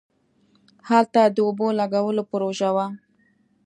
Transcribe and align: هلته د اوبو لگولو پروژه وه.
هلته 0.89 1.21
د 1.35 1.37
اوبو 1.47 1.67
لگولو 1.79 2.23
پروژه 2.31 2.69
وه. 2.75 2.87